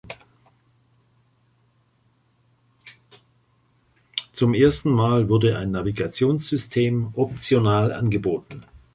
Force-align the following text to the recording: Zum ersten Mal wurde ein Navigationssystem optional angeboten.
Zum 4.33 4.55
ersten 4.55 4.89
Mal 4.89 5.29
wurde 5.29 5.55
ein 5.59 5.69
Navigationssystem 5.69 7.11
optional 7.13 7.93
angeboten. 7.93 8.61